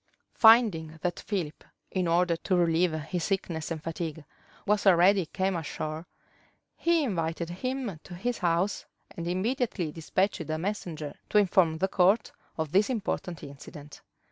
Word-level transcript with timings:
Finding 0.33 0.97
that 1.03 1.19
Philip, 1.19 1.63
in 1.91 2.07
order 2.07 2.35
to 2.35 2.55
relieve 2.55 2.91
his 2.91 3.23
sickness 3.23 3.69
and 3.69 3.83
fatigue, 3.83 4.25
was 4.65 4.87
already 4.87 5.27
come 5.27 5.55
ashore, 5.55 6.07
he 6.75 7.03
invited 7.03 7.51
him 7.51 7.99
to 8.05 8.15
his 8.15 8.39
house; 8.39 8.85
and 9.11 9.27
immediately 9.27 9.91
despatched 9.91 10.49
a 10.49 10.57
messenger 10.57 11.13
to 11.29 11.37
inform 11.37 11.77
the 11.77 11.87
court 11.87 12.31
of 12.57 12.71
this 12.71 12.89
important 12.89 13.43
incident. 13.43 14.01